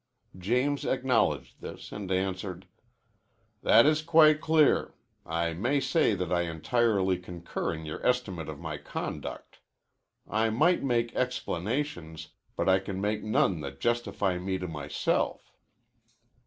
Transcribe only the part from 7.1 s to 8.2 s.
concur in your